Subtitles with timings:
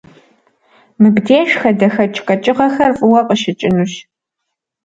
[1.01, 3.93] Мыбдеж хадэхэкӀ къэкӀыгъэхэр фӀыуэ къыщыкӀынущ.